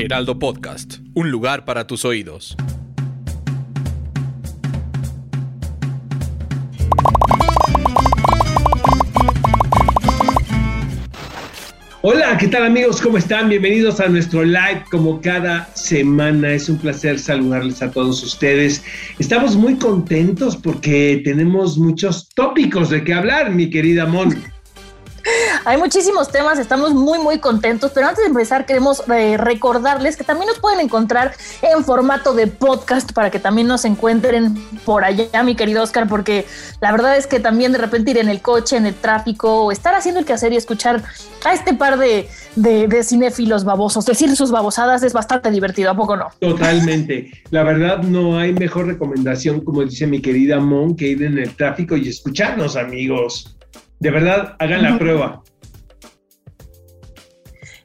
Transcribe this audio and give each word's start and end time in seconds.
Heraldo 0.00 0.38
Podcast, 0.38 0.96
un 1.12 1.30
lugar 1.30 1.66
para 1.66 1.86
tus 1.86 2.06
oídos. 2.06 2.56
Hola, 12.00 12.38
¿qué 12.38 12.48
tal 12.48 12.64
amigos? 12.64 13.02
¿Cómo 13.02 13.18
están? 13.18 13.50
Bienvenidos 13.50 14.00
a 14.00 14.08
nuestro 14.08 14.42
live 14.42 14.84
como 14.90 15.20
cada 15.20 15.68
semana. 15.74 16.52
Es 16.54 16.70
un 16.70 16.78
placer 16.78 17.18
saludarles 17.18 17.82
a 17.82 17.90
todos 17.90 18.22
ustedes. 18.22 18.82
Estamos 19.18 19.54
muy 19.54 19.76
contentos 19.76 20.56
porque 20.56 21.20
tenemos 21.24 21.76
muchos 21.76 22.30
tópicos 22.30 22.88
de 22.88 23.04
qué 23.04 23.12
hablar, 23.12 23.50
mi 23.50 23.68
querida 23.68 24.06
Mon. 24.06 24.34
Hay 25.64 25.76
muchísimos 25.76 26.30
temas, 26.30 26.58
estamos 26.58 26.94
muy, 26.94 27.18
muy 27.18 27.38
contentos, 27.38 27.92
pero 27.94 28.08
antes 28.08 28.24
de 28.24 28.28
empezar 28.28 28.66
queremos 28.66 29.02
eh, 29.14 29.36
recordarles 29.36 30.16
que 30.16 30.24
también 30.24 30.48
nos 30.48 30.58
pueden 30.58 30.80
encontrar 30.80 31.34
en 31.62 31.84
formato 31.84 32.34
de 32.34 32.46
podcast 32.46 33.12
para 33.12 33.30
que 33.30 33.38
también 33.38 33.66
nos 33.66 33.84
encuentren 33.84 34.54
por 34.84 35.04
allá, 35.04 35.42
mi 35.42 35.54
querido 35.54 35.82
Oscar, 35.82 36.08
porque 36.08 36.46
la 36.80 36.92
verdad 36.92 37.16
es 37.16 37.26
que 37.26 37.40
también 37.40 37.72
de 37.72 37.78
repente 37.78 38.10
ir 38.12 38.18
en 38.18 38.28
el 38.28 38.40
coche, 38.40 38.76
en 38.76 38.86
el 38.86 38.94
tráfico, 38.94 39.64
o 39.64 39.72
estar 39.72 39.94
haciendo 39.94 40.20
el 40.20 40.26
quehacer 40.26 40.52
y 40.52 40.56
escuchar 40.56 41.02
a 41.44 41.52
este 41.52 41.74
par 41.74 41.98
de, 41.98 42.28
de, 42.56 43.02
cinéfilos 43.04 43.64
babosos, 43.64 44.04
decir 44.06 44.34
sus 44.36 44.50
babosadas 44.50 45.02
es 45.02 45.12
bastante 45.12 45.50
divertido, 45.50 45.90
¿a 45.90 45.96
poco 45.96 46.16
no? 46.16 46.28
Totalmente. 46.40 47.30
La 47.50 47.62
verdad 47.62 48.02
no 48.02 48.38
hay 48.38 48.52
mejor 48.52 48.86
recomendación, 48.86 49.60
como 49.60 49.84
dice 49.84 50.06
mi 50.06 50.20
querida 50.20 50.60
Mon, 50.60 50.96
que 50.96 51.08
ir 51.08 51.22
en 51.22 51.38
el 51.38 51.54
tráfico 51.54 51.96
y 51.96 52.08
escucharnos, 52.08 52.76
amigos. 52.76 53.56
De 54.00 54.10
verdad, 54.10 54.56
hagan 54.58 54.82
la 54.82 54.98
prueba. 54.98 55.42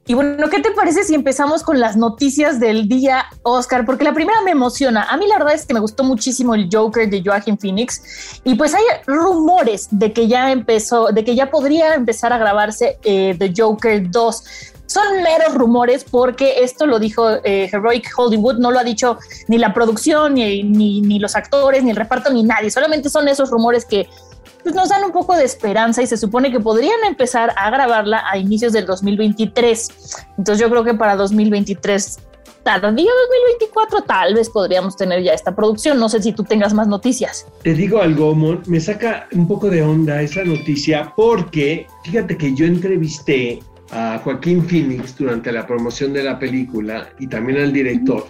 Y 0.08 0.14
bueno, 0.14 0.50
¿qué 0.50 0.60
te 0.60 0.70
parece 0.72 1.04
si 1.04 1.16
empezamos 1.16 1.64
con 1.64 1.80
las 1.80 1.98
noticias 1.98 2.60
del 2.60 2.88
día, 2.88 3.26
Oscar? 3.42 3.86
Porque 3.86 4.04
la 4.04 4.14
primera 4.14 4.40
me 4.42 4.52
emociona. 4.52 5.04
A 5.04 5.18
mí 5.18 5.28
la 5.28 5.40
verdad 5.40 5.56
es 5.56 5.66
que 5.66 5.74
me 5.74 5.80
gustó 5.80 6.04
muchísimo 6.04 6.54
el 6.54 6.70
Joker 6.72 7.10
de 7.10 7.24
Joaquin 7.26 7.58
Phoenix 7.58 8.40
y 8.44 8.54
pues 8.54 8.76
hay 8.76 8.84
rumores 9.08 9.88
de 9.90 10.14
que 10.14 10.28
ya 10.28 10.52
empezó, 10.52 11.08
de 11.08 11.26
que 11.26 11.36
ya 11.36 11.50
podría 11.50 11.96
empezar 11.96 12.32
a 12.32 12.38
grabarse 12.38 13.00
eh, 13.04 13.36
The 13.38 13.52
Joker 13.58 14.10
2 14.12 14.44
son 14.86 15.24
meros 15.24 15.56
rumores 15.56 16.04
porque 16.04 16.64
esto 16.64 16.86
lo 16.86 17.00
dijo 17.00 17.28
eh, 17.44 17.70
Heroic 17.72 18.12
Hollywood, 18.16 18.60
no 18.60 18.70
lo 18.70 18.80
ha 18.80 18.84
dicho 18.84 19.18
ni 19.48 19.58
la 19.58 19.74
producción, 19.74 20.36
ni, 20.36 20.64
ni, 20.64 21.02
ni, 21.02 21.20
los 21.20 21.36
actores, 21.36 21.84
ni 21.84 21.90
el 21.90 21.96
reparto, 21.96 22.32
ni 22.32 22.44
nadie. 22.44 22.70
Solamente 22.70 23.10
son 23.10 23.28
esos 23.28 23.50
rumores 23.50 23.86
que 23.86 24.08
pues 24.66 24.74
nos 24.74 24.90
dan 24.90 25.04
un 25.04 25.12
poco 25.12 25.38
de 25.38 25.44
esperanza 25.44 26.02
y 26.02 26.08
se 26.08 26.18
supone 26.18 26.52
que 26.52 26.60
podrían 26.60 26.98
empezar 27.08 27.54
a 27.56 27.70
grabarla 27.70 28.24
a 28.28 28.40
inicios 28.40 28.74
del 28.74 28.88
2023. 28.88 29.90
Entonces 30.40 30.60
yo 30.60 30.72
creo 30.72 30.84
que 30.84 30.96
para 30.96 31.16
2023 31.16 32.18
tardío 32.64 33.12
2024 33.60 34.02
tal 34.02 34.34
vez 34.34 34.50
podríamos 34.50 34.98
tener 34.98 35.22
ya 35.22 35.34
esta 35.34 35.56
producción. 35.56 36.00
No 36.00 36.10
sé 36.10 36.20
si 36.24 36.34
tú 36.34 36.44
tengas 36.44 36.74
más 36.74 36.88
noticias. 36.88 37.46
Te 37.62 37.76
digo 37.76 38.02
algo, 38.02 38.34
Mon, 38.34 38.64
me 38.66 38.80
saca 38.80 39.28
un 39.34 39.48
poco 39.48 39.70
de 39.70 39.84
onda 39.84 40.20
esa 40.24 40.44
noticia 40.44 41.14
porque 41.16 41.86
fíjate 42.04 42.36
que 42.36 42.56
yo 42.56 42.66
entrevisté 42.66 43.60
a 43.92 44.20
Joaquín 44.24 44.68
Phoenix 44.68 45.16
durante 45.16 45.52
la 45.52 45.68
promoción 45.68 46.12
de 46.12 46.24
la 46.24 46.40
película 46.40 47.08
y 47.20 47.28
también 47.28 47.60
al 47.60 47.72
director. 47.72 48.26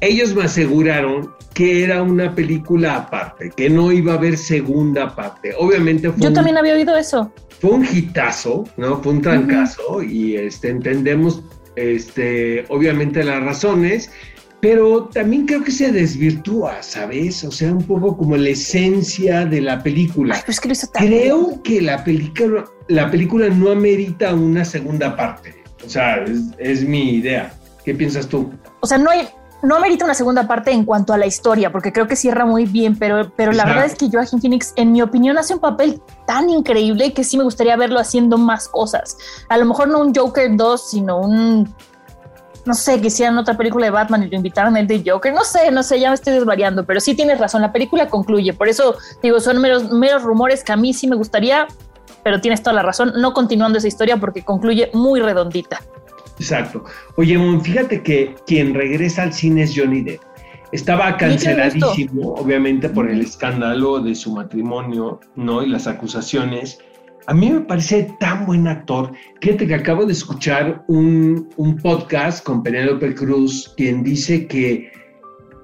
Ellos 0.00 0.34
me 0.34 0.44
aseguraron 0.44 1.30
que 1.52 1.84
era 1.84 2.02
una 2.02 2.34
película 2.34 2.96
aparte, 2.96 3.50
que 3.54 3.68
no 3.68 3.92
iba 3.92 4.14
a 4.14 4.16
haber 4.16 4.38
segunda 4.38 5.14
parte. 5.14 5.52
Obviamente 5.58 6.10
fue 6.10 6.22
Yo 6.22 6.32
también 6.32 6.56
había 6.56 6.74
oído 6.74 6.96
eso. 6.96 7.32
Fue 7.60 7.72
un 7.72 7.84
hitazo, 7.84 8.64
¿no? 8.78 9.02
Fue 9.02 9.12
un 9.12 9.20
trancazo 9.20 10.02
y 10.02 10.36
este, 10.36 10.70
entendemos 10.70 11.42
este, 11.76 12.64
obviamente 12.68 13.22
las 13.22 13.42
razones, 13.42 14.10
pero 14.60 15.04
también 15.12 15.46
creo 15.46 15.62
que 15.62 15.70
se 15.70 15.92
desvirtúa, 15.92 16.82
¿sabes? 16.82 17.44
O 17.44 17.50
sea, 17.50 17.72
un 17.72 17.82
poco 17.82 18.16
como 18.16 18.36
la 18.36 18.50
esencia 18.50 19.44
de 19.44 19.60
la 19.60 19.82
película. 19.82 20.40
pues 20.46 20.60
que 20.60 20.72
creo 20.92 21.62
que 21.62 21.82
la 21.82 22.02
película, 22.04 22.64
la 22.88 23.10
película 23.10 23.48
no 23.48 23.70
amerita 23.70 24.34
una 24.34 24.64
segunda 24.64 25.14
parte. 25.16 25.62
O 25.84 25.88
sea, 25.88 26.24
es, 26.24 26.40
es 26.58 26.84
mi 26.84 27.16
idea. 27.16 27.52
¿Qué 27.84 27.94
piensas 27.94 28.28
tú? 28.28 28.50
O 28.80 28.86
sea, 28.86 28.98
no 28.98 29.10
hay, 29.10 29.28
no 29.62 29.76
amerita 29.76 30.04
una 30.04 30.14
segunda 30.14 30.46
parte 30.46 30.70
en 30.72 30.84
cuanto 30.84 31.12
a 31.12 31.18
la 31.18 31.26
historia, 31.26 31.70
porque 31.70 31.92
creo 31.92 32.06
que 32.06 32.16
cierra 32.16 32.44
muy 32.44 32.64
bien, 32.66 32.98
pero, 32.98 33.30
pero 33.36 33.52
la 33.52 33.64
verdad 33.64 33.84
es 33.84 33.94
que 33.94 34.08
Joaquin 34.10 34.40
Phoenix, 34.40 34.72
en 34.76 34.92
mi 34.92 35.02
opinión, 35.02 35.38
hace 35.38 35.54
un 35.54 35.60
papel 35.60 36.00
tan 36.26 36.48
increíble 36.48 37.12
que 37.12 37.24
sí 37.24 37.36
me 37.36 37.44
gustaría 37.44 37.76
verlo 37.76 37.98
haciendo 37.98 38.38
más 38.38 38.68
cosas. 38.68 39.16
A 39.48 39.58
lo 39.58 39.66
mejor 39.66 39.88
no 39.88 40.00
un 40.00 40.14
Joker 40.14 40.56
2, 40.56 40.90
sino 40.90 41.18
un, 41.18 41.74
no 42.64 42.74
sé, 42.74 43.00
que 43.00 43.08
hicieran 43.08 43.36
otra 43.38 43.56
película 43.56 43.86
de 43.86 43.90
Batman 43.90 44.22
y 44.22 44.28
lo 44.28 44.36
invitaran 44.36 44.76
el 44.76 44.86
de 44.86 45.02
Joker, 45.06 45.32
no 45.32 45.44
sé, 45.44 45.70
no 45.70 45.82
sé, 45.82 46.00
ya 46.00 46.08
me 46.08 46.14
estoy 46.14 46.34
desvariando, 46.34 46.84
pero 46.84 47.00
sí 47.00 47.14
tienes 47.14 47.38
razón, 47.38 47.62
la 47.62 47.72
película 47.72 48.08
concluye, 48.08 48.52
por 48.52 48.68
eso 48.68 48.96
digo, 49.22 49.40
son 49.40 49.58
meros, 49.58 49.90
meros 49.90 50.22
rumores 50.22 50.64
que 50.64 50.72
a 50.72 50.76
mí 50.76 50.92
sí 50.92 51.06
me 51.06 51.16
gustaría, 51.16 51.66
pero 52.22 52.40
tienes 52.40 52.62
toda 52.62 52.74
la 52.74 52.82
razón, 52.82 53.12
no 53.16 53.32
continuando 53.32 53.78
esa 53.78 53.88
historia 53.88 54.16
porque 54.18 54.44
concluye 54.44 54.90
muy 54.92 55.20
redondita. 55.20 55.80
Exacto. 56.40 56.84
Oye, 57.16 57.38
fíjate 57.62 58.02
que 58.02 58.34
quien 58.46 58.72
regresa 58.72 59.24
al 59.24 59.32
cine 59.34 59.64
es 59.64 59.74
Johnny 59.76 60.00
Depp. 60.00 60.22
Estaba 60.72 61.16
canceladísimo, 61.18 62.32
obviamente, 62.34 62.88
por 62.88 63.10
el 63.10 63.20
escándalo 63.20 64.00
de 64.00 64.14
su 64.14 64.32
matrimonio, 64.32 65.20
¿no? 65.36 65.62
Y 65.62 65.68
las 65.68 65.86
acusaciones. 65.86 66.78
A 67.26 67.34
mí 67.34 67.50
me 67.50 67.60
parece 67.60 68.10
tan 68.20 68.46
buen 68.46 68.66
actor. 68.66 69.12
Fíjate 69.42 69.66
que 69.66 69.74
acabo 69.74 70.06
de 70.06 70.12
escuchar 70.12 70.82
un, 70.88 71.46
podcast 71.82 72.42
con 72.42 72.62
Penélope 72.62 73.14
Cruz, 73.14 73.74
quien 73.76 74.02
dice 74.02 74.46
que 74.46 74.90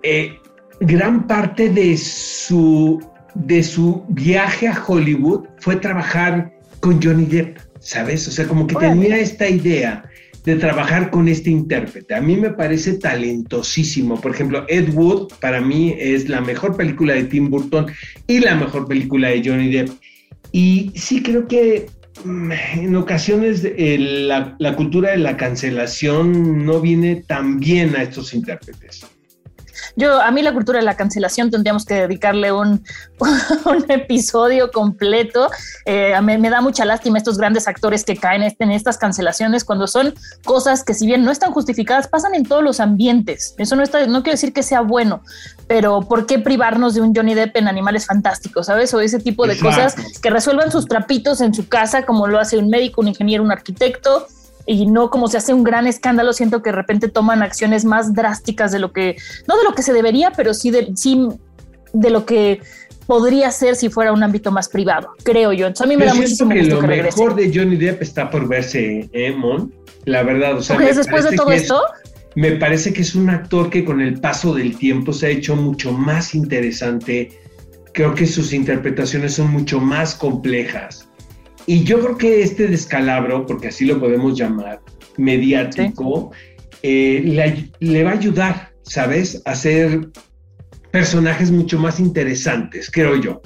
eh, 0.03 0.33
gran 0.81 1.27
parte 1.27 1.71
de 1.71 1.97
su, 1.97 3.01
de 3.35 3.63
su 3.63 4.05
viaje 4.09 4.69
a 4.69 4.85
Hollywood 4.87 5.47
fue 5.61 5.77
trabajar 5.77 6.53
con 6.81 7.03
Johnny 7.03 7.25
Depp, 7.25 7.59
¿sabes? 7.79 8.29
O 8.29 8.31
sea, 8.31 8.47
como 8.47 8.67
que 8.67 8.75
tenía 8.75 9.19
esta 9.19 9.49
idea 9.49 10.05
de 10.47 10.55
trabajar 10.57 11.11
con 11.11 11.27
este 11.29 11.51
intérprete. 11.51 12.15
A 12.15 12.21
mí 12.21 12.37
me 12.37 12.51
parece 12.51 12.95
talentosísimo. 12.95 14.21
Por 14.21 14.31
ejemplo, 14.31 14.65
Ed 14.69 14.95
Wood 14.95 15.33
para 15.41 15.61
mí 15.61 15.95
es 15.99 16.29
la 16.29 16.41
mejor 16.41 16.77
película 16.77 17.15
de 17.15 17.25
Tim 17.25 17.51
Burton 17.51 17.87
y 18.29 18.39
la 18.39 18.55
mejor 18.55 18.87
película 18.87 19.29
de 19.29 19.43
Johnny 19.45 19.71
Depp. 19.73 19.91
Y 20.53 20.93
sí 20.95 21.21
creo 21.21 21.49
que 21.49 21.87
mm, 22.25 22.53
en 22.77 22.95
ocasiones 22.95 23.67
la, 23.77 24.55
la 24.59 24.77
cultura 24.77 25.11
de 25.11 25.19
la 25.19 25.37
cancelación 25.37 26.65
no 26.65 26.81
viene 26.81 27.25
tan 27.27 27.59
bien 27.59 27.97
a 27.97 28.05
estos 28.05 28.33
intérpretes. 28.33 29.05
Yo, 29.97 30.21
a 30.21 30.31
mí 30.31 30.43
la 30.43 30.53
cultura 30.53 30.79
de 30.79 30.85
la 30.85 30.95
cancelación 30.95 31.51
tendríamos 31.51 31.87
que 31.87 31.95
dedicarle 31.95 32.53
un, 32.53 32.85
un 33.65 33.91
episodio 33.91 34.71
completo. 34.71 35.49
Eh, 35.87 36.15
me, 36.23 36.37
me, 36.39 36.51
da 36.51 36.61
mucha 36.61 36.85
lástima 36.85 37.19
estos 37.19 37.39
grandes 37.39 37.67
actores 37.67 38.05
que 38.05 38.17
caen 38.17 38.43
en 38.59 38.71
estas 38.71 38.99
cancelaciones 38.99 39.65
cuando 39.65 39.87
son 39.87 40.15
cosas 40.45 40.85
que 40.85 40.95
si 40.95 41.07
bien 41.07 41.25
no 41.25 41.31
están 41.31 41.53
justificadas, 41.53 42.09
pasan 42.09 42.35
en 42.35 42.45
todos 42.45 42.63
los 42.63 42.79
ambientes. 42.79 43.55
Eso 43.57 43.75
no 43.75 43.83
está, 43.83 44.07
no 44.07 44.23
quiero 44.23 44.35
decir 44.35 44.53
que 44.53 44.63
sea 44.63 44.83
bueno, 44.83 45.23
pero 45.67 46.03
¿por 46.03 46.27
qué 46.27 46.39
privarnos 46.39 46.95
de 46.95 47.01
un 47.01 47.15
Johnny 47.15 47.35
Depp 47.35 47.57
en 47.57 47.69
Animales 47.69 48.07
Fantásticos, 48.07 48.67
sabes? 48.67 48.93
O 48.95 49.01
ese 49.01 49.19
tipo 49.19 49.47
de 49.47 49.59
cosas 49.59 49.95
que 50.21 50.31
resuelvan 50.31 50.71
sus 50.71 50.87
trapitos 50.87 51.41
en 51.41 51.55
su 51.55 51.69
casa, 51.69 52.05
como 52.05 52.27
lo 52.27 52.39
hace 52.39 52.59
un 52.59 52.69
médico, 52.69 53.01
un 53.01 53.09
ingeniero, 53.09 53.43
un 53.43 53.53
arquitecto 53.53 54.27
y 54.67 54.87
no 54.87 55.11
como 55.11 55.29
se 55.29 55.39
hace 55.39 55.55
un 55.55 55.63
gran 55.63 55.87
escándalo, 55.87 56.33
siento 56.33 56.63
que 56.63 56.71
de 56.71 56.77
repente 56.77 57.09
toman 57.09 57.43
acciones 57.43 57.85
más 57.85 58.13
drásticas 58.13 58.73
de 58.73 58.81
lo 58.81 58.93
que, 58.93 59.17
no 59.47 59.57
de 59.57 59.65
lo 59.65 59.75
que 59.75 59.83
se 59.83 59.93
debería, 59.93 60.33
pero 60.37 60.53
sí 60.53 60.71
de, 60.71 60.93
sí 60.97 61.29
de 61.93 62.11
lo 62.11 62.27
que 62.27 62.61
podría 63.07 63.51
ser 63.53 63.77
si 63.77 63.89
fuera 63.89 64.13
un 64.13 64.23
ámbito 64.25 64.51
más 64.51 64.69
privado, 64.69 65.11
creo 65.23 65.53
yo. 65.53 65.69
Entonces 65.69 65.87
a 65.87 65.89
mí 65.89 65.97
me 65.97 66.05
da 66.05 66.15
muchísimo 66.15 66.51
que 66.51 66.61
gusto 66.61 66.81
lo 66.81 66.89
mejor 66.89 67.37
de 67.37 67.53
Johnny 67.55 67.77
Depp 67.77 68.03
está 68.03 68.29
por 68.29 68.49
verse, 68.49 69.09
¿eh, 69.13 69.33
Mon? 69.33 69.73
La 70.05 70.25
verdad, 70.25 70.59
o 70.59 70.63
sea, 70.63 70.77
después 70.79 71.25
de 71.25 71.37
todo 71.37 71.53
esto... 71.53 71.81
me 72.35 72.53
parece 72.53 72.93
que 72.93 73.03
es 73.03 73.15
un 73.15 73.31
actor 73.31 73.71
que 73.71 73.85
con 73.85 74.01
el 74.01 74.21
paso 74.21 74.53
del 74.53 74.77
tiempo 74.77 75.13
se 75.13 75.27
ha 75.27 75.31
hecho 75.31 75.55
mucho 75.55 75.93
más 75.93 76.35
interesante. 76.35 77.31
Creo 77.93 78.15
que 78.15 78.27
sus 78.27 78.53
interpretaciones 78.53 79.35
son 79.35 79.51
mucho 79.51 79.81
más 79.81 80.15
complejas 80.15 81.09
Y 81.67 81.83
yo 81.83 82.01
creo 82.01 82.17
que 82.17 82.43
este 82.43 82.69
descalabro, 82.69 83.45
porque 83.45 83.69
así 83.69 83.85
lo 83.85 83.99
podemos 83.99 84.39
llamar, 84.39 84.81
mediático, 85.17 86.31
eh, 86.83 87.23
le, 87.25 87.71
le, 87.81 88.05
va 88.05 88.11
a 88.11 88.15
ayudar, 88.15 88.73
¿sabes? 88.83 89.43
A 89.45 89.55
ser 89.55 90.09
personajes 90.93 91.51
mucho 91.51 91.79
más 91.79 91.99
interesantes, 91.99 92.91
creo 92.91 93.17
yo. 93.17 93.43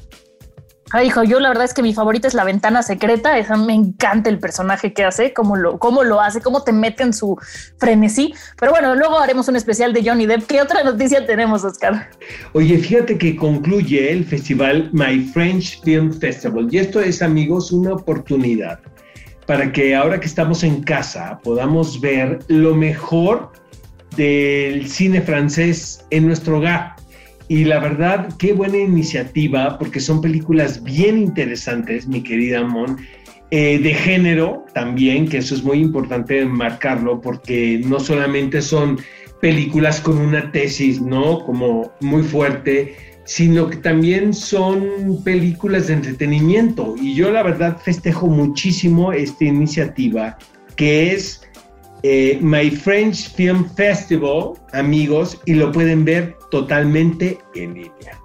Ay, 0.92 1.06
hijo, 1.06 1.22
yo 1.22 1.38
la 1.38 1.48
verdad 1.48 1.64
es 1.64 1.74
que 1.74 1.82
mi 1.82 1.94
favorita 1.94 2.26
es 2.26 2.34
La 2.34 2.42
Ventana 2.42 2.82
Secreta. 2.82 3.38
Esa 3.38 3.56
me 3.56 3.74
encanta 3.74 4.28
el 4.28 4.40
personaje 4.40 4.92
que 4.92 5.04
hace, 5.04 5.32
cómo 5.32 5.56
lo, 5.56 5.78
cómo 5.78 6.02
lo 6.02 6.20
hace, 6.20 6.40
cómo 6.40 6.64
te 6.64 6.72
mete 6.72 7.04
en 7.04 7.12
su 7.12 7.38
frenesí. 7.78 8.34
Pero 8.58 8.72
bueno, 8.72 8.96
luego 8.96 9.20
haremos 9.20 9.46
un 9.46 9.54
especial 9.54 9.92
de 9.92 10.02
Johnny 10.04 10.26
Depp. 10.26 10.46
¿Qué 10.46 10.60
otra 10.60 10.82
noticia 10.82 11.24
tenemos, 11.26 11.62
Oscar? 11.62 12.10
Oye, 12.54 12.76
fíjate 12.78 13.16
que 13.18 13.36
concluye 13.36 14.10
el 14.10 14.24
festival 14.24 14.90
My 14.92 15.20
French 15.32 15.80
Film 15.82 16.12
Festival. 16.12 16.68
Y 16.72 16.78
esto 16.78 17.00
es, 17.00 17.22
amigos, 17.22 17.70
una 17.70 17.92
oportunidad 17.92 18.80
para 19.46 19.72
que 19.72 19.94
ahora 19.94 20.18
que 20.18 20.26
estamos 20.26 20.62
en 20.62 20.82
casa 20.82 21.40
podamos 21.42 22.00
ver 22.00 22.38
lo 22.48 22.74
mejor 22.74 23.52
del 24.16 24.88
cine 24.88 25.20
francés 25.20 26.04
en 26.10 26.26
nuestro 26.26 26.58
hogar. 26.58 26.96
Y 27.50 27.64
la 27.64 27.80
verdad, 27.80 28.28
qué 28.38 28.52
buena 28.52 28.78
iniciativa, 28.78 29.76
porque 29.76 29.98
son 29.98 30.20
películas 30.20 30.84
bien 30.84 31.18
interesantes, 31.18 32.06
mi 32.06 32.22
querida 32.22 32.62
Mon, 32.62 32.96
eh, 33.50 33.80
de 33.80 33.92
género 33.92 34.64
también, 34.72 35.28
que 35.28 35.38
eso 35.38 35.56
es 35.56 35.64
muy 35.64 35.78
importante 35.78 36.44
marcarlo, 36.44 37.20
porque 37.20 37.82
no 37.84 37.98
solamente 37.98 38.62
son 38.62 39.00
películas 39.40 40.00
con 40.00 40.18
una 40.18 40.52
tesis, 40.52 41.00
¿no? 41.00 41.40
Como 41.44 41.90
muy 42.00 42.22
fuerte, 42.22 42.94
sino 43.24 43.68
que 43.68 43.78
también 43.78 44.32
son 44.32 45.20
películas 45.24 45.88
de 45.88 45.94
entretenimiento. 45.94 46.94
Y 47.02 47.16
yo 47.16 47.32
la 47.32 47.42
verdad 47.42 47.78
festejo 47.78 48.28
muchísimo 48.28 49.12
esta 49.12 49.44
iniciativa, 49.44 50.38
que 50.76 51.14
es 51.14 51.42
eh, 52.02 52.38
My 52.40 52.70
French 52.70 53.32
Film 53.34 53.68
Festival, 53.74 54.54
amigos, 54.72 55.40
y 55.46 55.54
lo 55.54 55.72
pueden 55.72 56.04
ver 56.04 56.36
totalmente 56.50 57.38
en 57.54 57.74
línea. 57.74 58.19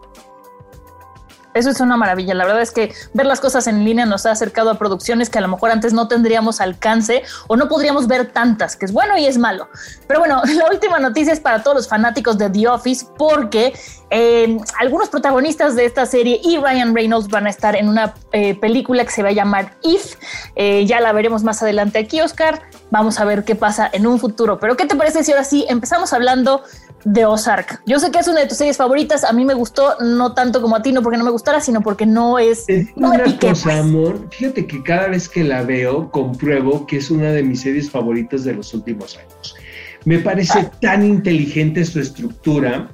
Eso 1.55 1.69
es 1.69 1.79
una 1.79 1.95
maravilla. 1.95 2.33
La 2.33 2.45
verdad 2.45 2.61
es 2.61 2.71
que 2.71 2.93
ver 3.13 3.25
las 3.25 3.39
cosas 3.39 3.65
en 3.67 3.85
línea 3.85 4.05
nos 4.05 4.25
ha 4.25 4.31
acercado 4.31 4.69
a 4.69 4.75
producciones 4.77 5.29
que 5.29 5.39
a 5.39 5.41
lo 5.41 5.47
mejor 5.47 5.71
antes 5.71 5.93
no 5.93 6.09
tendríamos 6.09 6.59
alcance 6.59 7.23
o 7.47 7.55
no 7.55 7.69
podríamos 7.69 8.07
ver 8.07 8.31
tantas, 8.31 8.75
que 8.75 8.85
es 8.85 8.91
bueno 8.91 9.17
y 9.17 9.25
es 9.25 9.37
malo. 9.37 9.69
Pero 10.05 10.19
bueno, 10.19 10.41
la 10.55 10.69
última 10.69 10.99
noticia 10.99 11.31
es 11.31 11.39
para 11.39 11.63
todos 11.63 11.77
los 11.77 11.87
fanáticos 11.87 12.37
de 12.37 12.49
The 12.49 12.67
Office 12.67 13.05
porque 13.17 13.73
eh, 14.09 14.57
algunos 14.79 15.09
protagonistas 15.09 15.75
de 15.75 15.85
esta 15.85 16.05
serie 16.05 16.41
y 16.43 16.57
Ryan 16.57 16.93
Reynolds 16.93 17.29
van 17.29 17.47
a 17.47 17.49
estar 17.49 17.75
en 17.75 17.87
una 17.87 18.13
eh, 18.33 18.55
película 18.59 19.05
que 19.05 19.11
se 19.11 19.23
va 19.23 19.29
a 19.29 19.31
llamar 19.31 19.77
If. 19.81 20.15
Eh, 20.57 20.85
ya 20.85 20.99
la 20.99 21.13
veremos 21.13 21.43
más 21.43 21.63
adelante 21.63 21.99
aquí, 21.99 22.19
Oscar. 22.19 22.61
Vamos 22.91 23.19
a 23.19 23.25
ver 23.25 23.45
qué 23.45 23.55
pasa 23.55 23.89
en 23.91 24.05
un 24.05 24.19
futuro. 24.19 24.59
Pero 24.59 24.75
¿qué 24.75 24.85
te 24.85 24.95
parece 24.95 25.23
si 25.23 25.31
ahora 25.31 25.45
sí 25.45 25.65
empezamos 25.69 26.11
hablando 26.11 26.63
de 27.05 27.23
Ozark. 27.23 27.81
Yo 27.85 27.99
sé 27.99 28.11
que 28.11 28.19
es 28.19 28.27
una 28.27 28.41
de 28.41 28.47
tus 28.47 28.57
series 28.57 28.75
favoritas. 28.75 29.23
A 29.23 29.31
mí 29.31 29.45
me 29.45 29.53
gustó, 29.53 29.95
no 30.01 30.33
tanto 30.33 30.61
como 30.61 30.75
a 30.75 30.81
ti, 30.81 30.91
no 30.91 31.01
porque 31.01 31.17
no 31.17 31.23
me 31.23 31.31
gustara, 31.31 31.61
sino 31.61 31.81
porque 31.81 32.05
no 32.05 32.37
es. 32.39 32.65
no 32.95 33.11
una 33.11 33.23
cosa, 33.23 33.37
pues. 33.39 33.67
amor. 33.67 34.27
Fíjate 34.31 34.65
que 34.65 34.83
cada 34.83 35.07
vez 35.09 35.29
que 35.29 35.43
la 35.43 35.61
veo, 35.61 36.09
compruebo 36.11 36.85
que 36.85 36.97
es 36.97 37.09
una 37.11 37.31
de 37.31 37.43
mis 37.43 37.61
series 37.61 37.89
favoritas 37.89 38.43
de 38.43 38.53
los 38.53 38.73
últimos 38.73 39.17
años. 39.17 39.55
Me 40.03 40.19
parece 40.19 40.59
ah. 40.59 40.71
tan 40.81 41.05
inteligente 41.05 41.85
su 41.85 41.99
estructura 41.99 42.89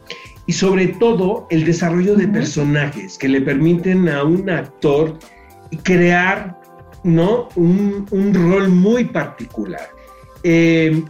y 0.46 0.54
sobre 0.54 0.88
todo 0.88 1.48
el 1.50 1.64
desarrollo 1.64 2.16
de 2.16 2.28
personajes 2.28 3.18
que 3.18 3.30
le 3.30 3.42
permiten 3.42 4.10
a 4.10 4.24
un 4.24 4.50
actor 4.50 5.18
crear 5.84 6.60
¿no? 7.04 7.48
un, 7.56 8.34
rol 8.34 8.70
muy 8.70 9.06
particular. 9.06 9.90
Eh, 10.44 11.04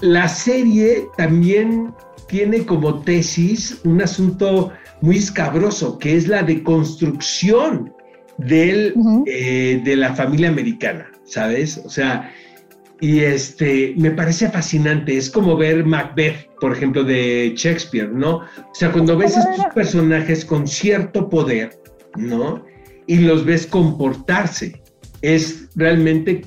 la 0.00 0.28
serie 0.28 1.08
también 1.16 1.94
tiene 2.32 2.64
como 2.64 3.02
tesis 3.02 3.78
un 3.84 4.00
asunto 4.00 4.72
muy 5.02 5.18
escabroso, 5.18 5.98
que 5.98 6.16
es 6.16 6.28
la 6.28 6.42
deconstrucción 6.42 7.92
del, 8.38 8.94
eh, 9.26 9.82
de 9.84 9.96
la 9.96 10.14
familia 10.14 10.48
americana, 10.48 11.12
¿sabes? 11.26 11.82
O 11.84 11.90
sea, 11.90 12.32
y 13.02 13.18
este, 13.18 13.92
me 13.98 14.12
parece 14.12 14.48
fascinante, 14.48 15.14
es 15.14 15.28
como 15.28 15.58
ver 15.58 15.84
Macbeth, 15.84 16.48
por 16.58 16.72
ejemplo, 16.72 17.04
de 17.04 17.52
Shakespeare, 17.54 18.10
¿no? 18.10 18.36
O 18.36 18.74
sea, 18.74 18.90
cuando 18.90 19.14
ves 19.18 19.36
estos 19.36 19.66
personajes 19.74 20.46
con 20.46 20.66
cierto 20.66 21.28
poder, 21.28 21.82
¿no? 22.16 22.64
Y 23.06 23.18
los 23.18 23.44
ves 23.44 23.66
comportarse, 23.66 24.80
es 25.20 25.68
realmente, 25.74 26.46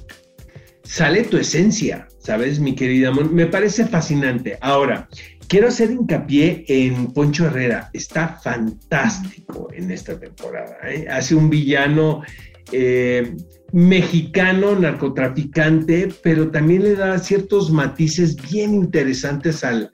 sale 0.82 1.26
tu 1.26 1.38
esencia, 1.38 2.08
¿sabes, 2.18 2.60
mi 2.60 2.74
querida? 2.74 3.12
Me 3.12 3.46
parece 3.46 3.86
fascinante. 3.86 4.58
Ahora, 4.62 5.08
Quiero 5.48 5.68
hacer 5.68 5.92
hincapié 5.92 6.66
en 6.68 7.14
Poncho 7.14 7.46
Herrera. 7.46 7.90
Está 7.94 8.40
fantástico 8.42 9.68
en 9.74 9.92
esta 9.92 10.20
temporada. 10.20 10.78
¿eh? 10.84 11.06
Hace 11.10 11.36
un 11.36 11.50
villano 11.50 12.24
eh, 12.72 13.36
mexicano, 13.72 14.76
narcotraficante, 14.76 16.10
pero 16.24 16.50
también 16.50 16.84
le 16.84 16.96
da 16.96 17.20
ciertos 17.20 17.72
matices 17.72 18.36
bien 18.50 18.74
interesantes 18.74 19.64
al, 19.64 19.92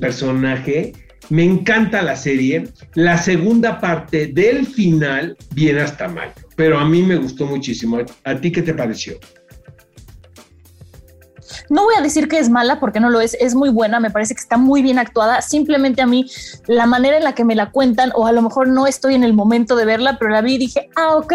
personaje. 0.00 0.92
Me 1.30 1.42
encanta 1.42 2.02
la 2.02 2.14
serie. 2.14 2.68
La 2.94 3.18
segunda 3.18 3.80
parte 3.80 4.28
del 4.28 4.66
final 4.66 5.36
viene 5.52 5.80
hasta 5.80 6.06
mayo, 6.06 6.32
pero 6.54 6.78
a 6.78 6.88
mí 6.88 7.02
me 7.02 7.16
gustó 7.16 7.44
muchísimo. 7.46 7.98
¿A 8.22 8.36
ti 8.36 8.52
qué 8.52 8.62
te 8.62 8.72
pareció? 8.72 9.18
No 11.68 11.84
voy 11.84 11.94
a 11.98 12.02
decir 12.02 12.28
que 12.28 12.38
es 12.38 12.50
mala 12.50 12.80
porque 12.80 13.00
no 13.00 13.10
lo 13.10 13.20
es, 13.20 13.36
es 13.40 13.54
muy 13.54 13.70
buena, 13.70 14.00
me 14.00 14.10
parece 14.10 14.34
que 14.34 14.40
está 14.40 14.56
muy 14.56 14.82
bien 14.82 14.98
actuada. 14.98 15.42
Simplemente 15.42 16.02
a 16.02 16.06
mí 16.06 16.26
la 16.66 16.86
manera 16.86 17.16
en 17.16 17.24
la 17.24 17.34
que 17.34 17.44
me 17.44 17.54
la 17.54 17.70
cuentan, 17.70 18.12
o 18.14 18.26
a 18.26 18.32
lo 18.32 18.42
mejor 18.42 18.68
no 18.68 18.86
estoy 18.86 19.14
en 19.14 19.24
el 19.24 19.32
momento 19.32 19.76
de 19.76 19.84
verla, 19.84 20.16
pero 20.18 20.30
la 20.30 20.42
vi 20.42 20.54
y 20.54 20.58
dije, 20.58 20.90
ah, 20.96 21.16
ok. 21.16 21.32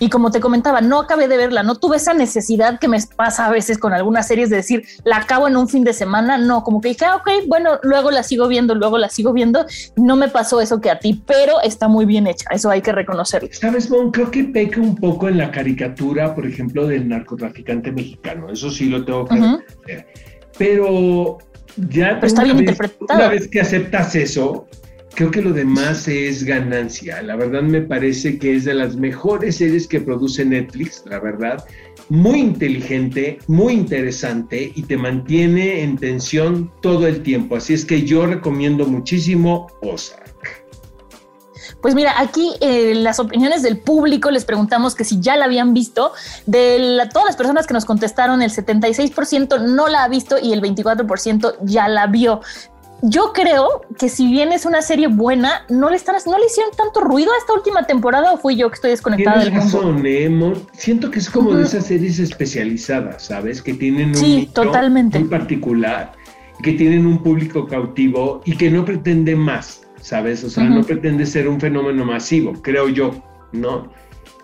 Y 0.00 0.08
como 0.08 0.30
te 0.30 0.40
comentaba, 0.40 0.80
no 0.80 1.00
acabé 1.00 1.28
de 1.28 1.36
verla, 1.36 1.62
no 1.62 1.76
tuve 1.76 1.96
esa 1.96 2.14
necesidad 2.14 2.78
que 2.78 2.88
me 2.88 2.98
pasa 3.16 3.46
a 3.46 3.50
veces 3.50 3.78
con 3.78 3.92
algunas 3.92 4.26
series 4.26 4.50
de 4.50 4.56
decir, 4.56 4.84
la 5.04 5.18
acabo 5.18 5.48
en 5.48 5.56
un 5.56 5.68
fin 5.68 5.84
de 5.84 5.92
semana. 5.92 6.38
No, 6.38 6.62
como 6.64 6.80
que 6.80 6.88
dije, 6.88 7.04
ah, 7.04 7.16
ok, 7.16 7.46
bueno, 7.46 7.78
luego 7.82 8.10
la 8.10 8.22
sigo 8.22 8.48
viendo, 8.48 8.74
luego 8.74 8.98
la 8.98 9.08
sigo 9.08 9.32
viendo. 9.32 9.66
No 9.96 10.16
me 10.16 10.28
pasó 10.28 10.60
eso 10.60 10.80
que 10.80 10.90
a 10.90 10.98
ti, 10.98 11.22
pero 11.26 11.60
está 11.62 11.88
muy 11.88 12.04
bien 12.04 12.26
hecha. 12.26 12.46
Eso 12.50 12.70
hay 12.70 12.82
que 12.82 12.92
reconocerlo. 12.92 13.48
Sabes, 13.52 13.90
Mon, 13.90 14.10
creo 14.10 14.30
que 14.30 14.44
peca 14.44 14.80
un 14.80 14.96
poco 14.96 15.28
en 15.28 15.38
la 15.38 15.50
caricatura, 15.50 16.34
por 16.34 16.46
ejemplo, 16.46 16.86
del 16.86 17.08
narcotraficante 17.08 17.92
mexicano. 17.92 18.50
Eso 18.50 18.70
sí 18.70 18.88
lo 18.88 19.04
tengo 19.04 19.26
que 19.26 19.53
pero 20.58 21.38
ya 21.90 22.20
está 22.22 22.44
bien 22.44 22.60
interpretado. 22.60 23.20
Una 23.20 23.28
vez 23.28 23.48
que 23.48 23.60
aceptas 23.60 24.14
eso, 24.14 24.66
creo 25.14 25.30
que 25.30 25.42
lo 25.42 25.52
demás 25.52 26.06
es 26.08 26.44
ganancia. 26.44 27.22
La 27.22 27.36
verdad 27.36 27.62
me 27.62 27.82
parece 27.82 28.38
que 28.38 28.56
es 28.56 28.64
de 28.64 28.74
las 28.74 28.96
mejores 28.96 29.56
series 29.56 29.86
que 29.86 30.00
produce 30.00 30.44
Netflix, 30.44 31.02
la 31.06 31.20
verdad. 31.20 31.64
Muy 32.08 32.40
inteligente, 32.40 33.38
muy 33.46 33.72
interesante 33.72 34.72
y 34.74 34.82
te 34.82 34.96
mantiene 34.96 35.82
en 35.82 35.96
tensión 35.96 36.70
todo 36.82 37.06
el 37.06 37.22
tiempo. 37.22 37.56
Así 37.56 37.74
es 37.74 37.84
que 37.84 38.02
yo 38.02 38.26
recomiendo 38.26 38.86
muchísimo 38.86 39.68
Osa. 39.80 40.22
Pues 41.80 41.94
mira, 41.94 42.20
aquí 42.20 42.52
eh, 42.60 42.94
las 42.94 43.18
opiniones 43.20 43.62
del 43.62 43.78
público 43.78 44.30
les 44.30 44.44
preguntamos 44.44 44.94
que 44.94 45.04
si 45.04 45.20
ya 45.20 45.36
la 45.36 45.46
habían 45.46 45.74
visto. 45.74 46.12
De 46.46 47.08
todas 47.12 47.26
las 47.26 47.36
personas 47.36 47.66
que 47.66 47.74
nos 47.74 47.84
contestaron, 47.84 48.42
el 48.42 48.50
76% 48.50 49.60
no 49.62 49.88
la 49.88 50.04
ha 50.04 50.08
visto 50.08 50.36
y 50.40 50.52
el 50.52 50.62
24% 50.62 51.56
ya 51.62 51.88
la 51.88 52.06
vio. 52.06 52.40
Yo 53.06 53.32
creo 53.34 53.82
que 53.98 54.08
si 54.08 54.30
bien 54.30 54.50
es 54.52 54.64
una 54.64 54.80
serie 54.80 55.08
buena, 55.08 55.66
no 55.68 55.90
le 55.90 55.96
están, 55.96 56.16
no 56.26 56.38
le 56.38 56.46
hicieron 56.46 56.72
tanto 56.74 57.00
ruido 57.00 57.32
a 57.32 57.36
esta 57.36 57.52
última 57.52 57.86
temporada 57.86 58.32
o 58.32 58.38
fui 58.38 58.56
yo 58.56 58.70
que 58.70 58.76
estoy 58.76 58.90
desconectada 58.92 59.44
del 59.44 59.52
razón. 59.52 60.02
Eh, 60.06 60.54
Siento 60.72 61.10
que 61.10 61.18
es 61.18 61.28
como 61.28 61.54
de 61.54 61.64
esas 61.64 61.84
series 61.84 62.18
especializadas, 62.18 63.24
¿sabes? 63.24 63.60
Que 63.60 63.74
tienen 63.74 64.08
un 64.08 64.14
sí, 64.14 64.48
totalmente. 64.54 65.18
muy 65.18 65.28
particular, 65.28 66.12
que 66.62 66.72
tienen 66.72 67.04
un 67.04 67.22
público 67.22 67.66
cautivo 67.66 68.40
y 68.46 68.56
que 68.56 68.70
no 68.70 68.86
pretende 68.86 69.36
más. 69.36 69.83
¿Sabes? 70.04 70.44
O 70.44 70.50
sea, 70.50 70.64
no 70.64 70.82
pretende 70.82 71.24
ser 71.24 71.48
un 71.48 71.58
fenómeno 71.58 72.04
masivo, 72.04 72.52
creo 72.62 72.88
yo, 72.88 73.24
¿no? 73.52 73.90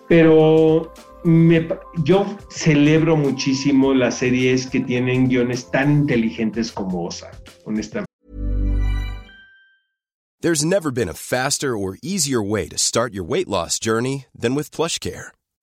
Pero 0.08 0.92
me, 1.22 1.68
yo 2.02 2.26
celebro 2.50 3.16
muchísimo 3.16 3.92
las 3.92 4.18
series 4.18 4.66
que 4.66 4.80
tienen 4.80 5.28
guiones 5.28 5.70
tan 5.70 5.92
inteligentes 5.92 6.72
como 6.72 7.04
Osa, 7.06 7.30
honestamente. 7.66 8.08
There's 10.40 10.64
never 10.64 10.90
been 10.90 11.10
a 11.10 11.14
faster 11.14 11.76
or 11.76 11.98
easier 12.02 12.42
way 12.42 12.66
to 12.68 12.78
start 12.78 13.12
your 13.12 13.24
weight 13.24 13.46
loss 13.46 13.78
journey 13.78 14.24
than 14.34 14.54
with 14.54 14.70
PlushCare. 14.70 15.32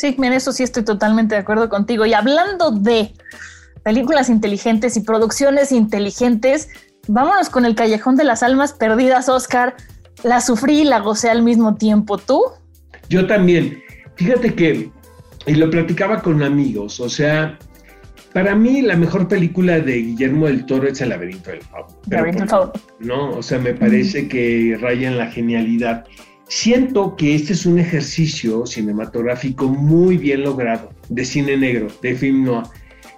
Sí, 0.00 0.16
en 0.16 0.32
eso 0.32 0.50
sí 0.52 0.62
estoy 0.62 0.82
totalmente 0.82 1.34
de 1.34 1.42
acuerdo 1.42 1.68
contigo. 1.68 2.06
Y 2.06 2.14
hablando 2.14 2.70
de 2.70 3.12
películas 3.82 4.30
inteligentes 4.30 4.96
y 4.96 5.00
producciones 5.00 5.72
inteligentes, 5.72 6.70
vámonos 7.06 7.50
con 7.50 7.66
el 7.66 7.74
Callejón 7.74 8.16
de 8.16 8.24
las 8.24 8.42
Almas 8.42 8.72
Perdidas, 8.72 9.28
Oscar 9.28 9.76
la 10.22 10.40
sufrí 10.40 10.80
y 10.80 10.84
la 10.84 11.00
gocé 11.00 11.28
al 11.28 11.42
mismo 11.42 11.74
tiempo. 11.74 12.16
¿Tú? 12.16 12.42
Yo 13.10 13.26
también. 13.26 13.82
Fíjate 14.16 14.54
que, 14.54 14.90
y 15.46 15.54
lo 15.54 15.68
platicaba 15.68 16.22
con 16.22 16.42
amigos, 16.42 16.98
o 16.98 17.10
sea, 17.10 17.58
para 18.32 18.54
mí 18.54 18.80
la 18.80 18.96
mejor 18.96 19.28
película 19.28 19.80
de 19.80 19.96
Guillermo 19.96 20.46
del 20.46 20.64
Toro 20.64 20.88
es 20.88 20.98
El 21.02 21.10
laberinto 21.10 21.50
del 21.50 21.60
fauno. 21.60 22.00
Laberinto 22.08 22.40
del 22.40 22.48
fauno. 22.48 22.72
No, 23.00 23.30
o 23.32 23.42
sea, 23.42 23.58
me 23.58 23.74
parece 23.74 24.28
que 24.28 24.78
raya 24.80 25.08
en 25.08 25.18
la 25.18 25.30
genialidad. 25.30 26.06
Siento 26.50 27.14
que 27.14 27.36
este 27.36 27.52
es 27.52 27.64
un 27.64 27.78
ejercicio 27.78 28.66
cinematográfico 28.66 29.68
muy 29.68 30.16
bien 30.16 30.42
logrado, 30.42 30.90
de 31.08 31.24
cine 31.24 31.56
negro, 31.56 31.86
de 32.02 32.16
film 32.16 32.44
noir. 32.44 32.64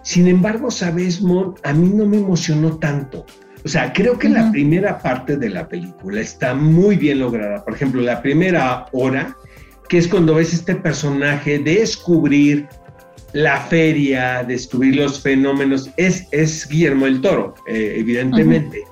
Sin 0.02 0.28
embargo, 0.28 0.70
sabes, 0.70 1.22
Mon, 1.22 1.54
a 1.62 1.72
mí 1.72 1.88
no 1.94 2.04
me 2.04 2.18
emocionó 2.18 2.76
tanto. 2.76 3.24
O 3.64 3.68
sea, 3.68 3.90
creo 3.94 4.18
que 4.18 4.28
la 4.28 4.52
primera 4.52 4.98
parte 4.98 5.38
de 5.38 5.48
la 5.48 5.66
película 5.66 6.20
está 6.20 6.54
muy 6.54 6.96
bien 6.96 7.20
lograda. 7.20 7.64
Por 7.64 7.74
ejemplo, 7.74 8.02
la 8.02 8.20
primera 8.20 8.84
hora, 8.92 9.34
que 9.88 9.96
es 9.96 10.08
cuando 10.08 10.34
ves 10.34 10.52
este 10.52 10.74
personaje 10.74 11.58
descubrir 11.58 12.68
la 13.32 13.62
feria, 13.62 14.44
descubrir 14.44 14.96
los 14.96 15.22
fenómenos, 15.22 15.88
es, 15.96 16.26
es 16.32 16.68
Guillermo 16.68 17.06
el 17.06 17.22
Toro, 17.22 17.54
eh, 17.66 17.94
evidentemente. 17.96 18.82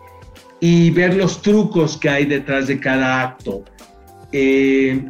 Y 0.61 0.89
ver 0.93 1.15
los 1.15 1.43
trucos 1.43 1.99
que 1.99 2.09
hay 2.09 2.25
detrás 2.25 2.69
de 2.69 2.81
cada 2.81 3.21
acto. 3.21 3.65
Eh, 4.33 5.05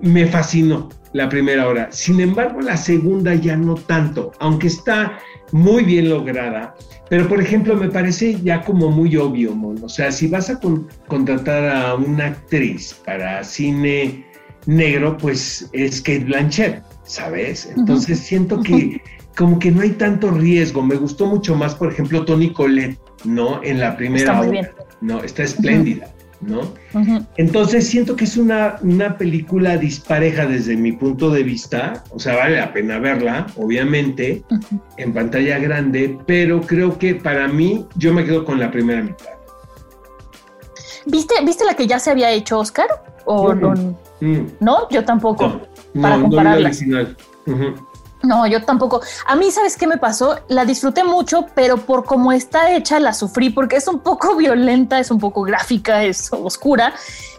me 0.00 0.26
fascinó 0.26 0.88
la 1.12 1.28
primera 1.28 1.66
hora. 1.66 1.88
Sin 1.90 2.20
embargo, 2.20 2.60
la 2.60 2.76
segunda 2.76 3.34
ya 3.34 3.56
no 3.56 3.74
tanto, 3.74 4.32
aunque 4.38 4.66
está 4.66 5.18
muy 5.52 5.84
bien 5.84 6.08
lograda. 6.10 6.74
Pero, 7.08 7.28
por 7.28 7.40
ejemplo, 7.40 7.76
me 7.76 7.88
parece 7.88 8.38
ya 8.42 8.62
como 8.62 8.90
muy 8.90 9.16
obvio, 9.16 9.54
Mon. 9.54 9.82
O 9.82 9.88
sea, 9.88 10.10
si 10.10 10.26
vas 10.26 10.50
a 10.50 10.60
contratar 11.06 11.64
a 11.64 11.94
una 11.94 12.26
actriz 12.26 12.94
para 13.04 13.44
cine 13.44 14.26
negro, 14.66 15.16
pues 15.16 15.68
es 15.72 16.00
Kate 16.00 16.24
Blanchett, 16.24 16.82
¿sabes? 17.04 17.72
Entonces 17.76 18.18
siento 18.18 18.60
que 18.60 19.00
como 19.36 19.58
que 19.58 19.70
no 19.70 19.82
hay 19.82 19.90
tanto 19.90 20.30
riesgo. 20.30 20.82
Me 20.82 20.96
gustó 20.96 21.26
mucho 21.26 21.54
más, 21.54 21.74
por 21.74 21.92
ejemplo, 21.92 22.24
Tony 22.24 22.52
Collette, 22.52 22.98
¿no? 23.24 23.62
En 23.62 23.78
la 23.78 23.96
primera. 23.96 24.32
Está 24.32 24.42
muy 24.42 24.50
bien. 24.50 24.68
No, 25.00 25.22
está 25.22 25.44
espléndida. 25.44 26.10
¿No? 26.40 26.60
Entonces 27.36 27.86
siento 27.88 28.16
que 28.16 28.24
es 28.24 28.36
una, 28.36 28.76
una 28.82 29.16
película 29.16 29.76
dispareja 29.76 30.46
desde 30.46 30.76
mi 30.76 30.92
punto 30.92 31.30
de 31.30 31.42
vista, 31.42 32.04
o 32.10 32.18
sea, 32.18 32.36
vale 32.36 32.56
la 32.56 32.72
pena 32.72 32.98
verla, 32.98 33.46
obviamente, 33.56 34.44
en 34.96 35.12
pantalla 35.12 35.58
grande, 35.58 36.18
pero 36.26 36.60
creo 36.60 36.98
que 36.98 37.14
para 37.14 37.48
mí 37.48 37.86
yo 37.96 38.12
me 38.12 38.24
quedo 38.24 38.44
con 38.44 38.60
la 38.60 38.70
primera 38.70 39.02
mitad. 39.02 39.26
¿Viste, 41.06 41.34
¿viste 41.44 41.64
la 41.64 41.74
que 41.74 41.86
ya 41.86 41.98
se 41.98 42.10
había 42.10 42.30
hecho 42.32 42.58
Oscar? 42.58 42.86
¿O 43.24 43.54
no? 43.54 43.96
no? 44.60 44.88
Yo 44.90 45.04
tampoco. 45.04 45.60
para 46.00 46.20
compararla. 46.20 46.70
No, 48.22 48.46
yo 48.46 48.64
tampoco. 48.64 49.00
A 49.26 49.36
mí, 49.36 49.50
¿sabes 49.50 49.76
qué 49.76 49.86
me 49.86 49.98
pasó? 49.98 50.40
La 50.48 50.64
disfruté 50.64 51.04
mucho, 51.04 51.46
pero 51.54 51.76
por 51.76 52.04
cómo 52.04 52.32
está 52.32 52.72
hecha 52.74 52.98
la 52.98 53.12
sufrí 53.12 53.50
porque 53.50 53.76
es 53.76 53.86
un 53.88 54.00
poco 54.00 54.36
violenta, 54.36 54.98
es 54.98 55.10
un 55.10 55.18
poco 55.18 55.42
gráfica, 55.42 56.02
es 56.02 56.32
oscura. 56.32 56.94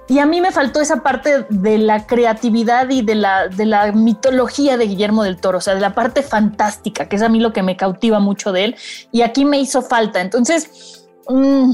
Y 0.10 0.20
a 0.20 0.26
mí 0.26 0.40
me 0.40 0.52
faltó 0.52 0.80
esa 0.80 1.04
parte 1.04 1.46
de 1.50 1.78
la 1.78 2.06
creatividad 2.06 2.90
y 2.90 3.02
de 3.02 3.16
la, 3.16 3.50
de 3.50 3.66
la 3.66 3.92
mitología 3.92 4.78
de 4.78 4.88
Guillermo 4.88 5.24
del 5.24 5.36
Toro, 5.36 5.58
o 5.58 5.62
sea, 5.62 5.76
de 5.76 5.82
la 5.82 5.94
parte 5.94 6.22
fantástica, 6.24 7.10
que 7.10 7.18
es 7.18 7.22
a 7.22 7.28
mí 7.28 7.42
lo 7.42 7.52
que 7.52 7.62
me 7.62 7.76
cautiva 7.76 8.20
mucho 8.20 8.54
de 8.54 8.66
él. 8.66 8.76
Y 9.12 9.22
aquí 9.24 9.44
me 9.44 9.60
hizo 9.60 9.82
falta. 9.82 10.22
Entonces, 10.22 11.10
mmm, 11.28 11.74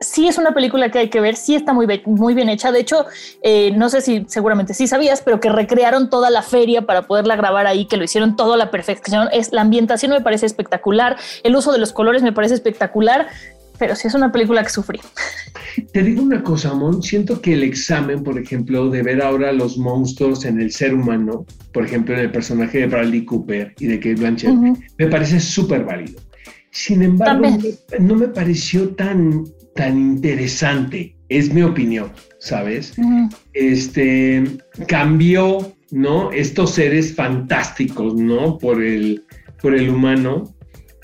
sí 0.00 0.28
es 0.28 0.38
una 0.38 0.52
película 0.52 0.90
que 0.90 0.98
hay 0.98 1.10
que 1.10 1.20
ver, 1.20 1.36
sí 1.36 1.54
está 1.54 1.72
muy, 1.72 1.86
muy 2.06 2.34
bien 2.34 2.48
hecha. 2.48 2.72
De 2.72 2.80
hecho, 2.80 3.06
eh, 3.42 3.72
no 3.76 3.88
sé 3.88 4.00
si 4.00 4.24
seguramente 4.28 4.74
sí 4.74 4.86
sabías, 4.86 5.22
pero 5.22 5.40
que 5.40 5.48
recrearon 5.48 6.10
toda 6.10 6.30
la 6.30 6.42
feria 6.42 6.82
para 6.82 7.02
poderla 7.02 7.36
grabar 7.36 7.66
ahí, 7.66 7.86
que 7.86 7.96
lo 7.96 8.04
hicieron 8.04 8.36
todo 8.36 8.54
a 8.54 8.56
la 8.56 8.70
perfección. 8.70 9.28
Es, 9.32 9.52
la 9.52 9.62
ambientación 9.62 10.12
me 10.12 10.20
parece 10.20 10.46
espectacular, 10.46 11.16
el 11.42 11.56
uso 11.56 11.72
de 11.72 11.78
los 11.78 11.92
colores 11.92 12.22
me 12.22 12.32
parece 12.32 12.54
espectacular, 12.54 13.28
pero 13.78 13.94
sí 13.94 14.08
es 14.08 14.14
una 14.14 14.32
película 14.32 14.62
que 14.62 14.70
sufrí. 14.70 15.00
Te 15.92 16.02
digo 16.02 16.22
una 16.22 16.42
cosa, 16.42 16.74
Mon, 16.74 17.02
siento 17.02 17.40
que 17.40 17.54
el 17.54 17.62
examen, 17.62 18.24
por 18.24 18.38
ejemplo, 18.38 18.90
de 18.90 19.02
ver 19.02 19.22
ahora 19.22 19.52
los 19.52 19.78
monstruos 19.78 20.44
en 20.44 20.60
el 20.60 20.72
ser 20.72 20.94
humano, 20.94 21.46
por 21.72 21.84
ejemplo, 21.84 22.14
en 22.14 22.20
el 22.20 22.32
personaje 22.32 22.78
de 22.78 22.86
Bradley 22.86 23.24
Cooper 23.24 23.74
y 23.78 23.86
de 23.86 23.98
Kate 23.98 24.16
Blanchett, 24.16 24.54
me 24.98 25.06
parece 25.06 25.38
súper 25.38 25.84
válido. 25.84 26.20
Sin 26.70 27.02
embargo, 27.02 27.48
no 27.98 28.14
me 28.14 28.28
pareció 28.28 28.90
tan 28.90 29.44
tan 29.78 29.96
interesante, 29.96 31.14
es 31.28 31.54
mi 31.54 31.62
opinión, 31.62 32.10
¿sabes? 32.40 32.94
Este 33.52 34.42
cambió, 34.88 35.72
¿no? 35.92 36.32
Estos 36.32 36.74
seres 36.74 37.14
fantásticos, 37.14 38.16
¿no? 38.16 38.58
Por 38.58 38.82
el, 38.82 39.22
por 39.62 39.76
el 39.76 39.88
humano. 39.88 40.52